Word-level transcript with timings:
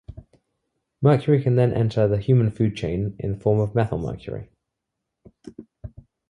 Mercury 1.03 1.43
can 1.43 1.57
then 1.57 1.73
enter 1.73 2.01
into 2.05 2.15
the 2.15 2.19
human 2.19 2.49
food 2.49 2.75
chain 2.75 3.15
in 3.19 3.33
the 3.33 3.39
form 3.39 3.59
of 3.59 3.73
methylmercury. 3.75 4.49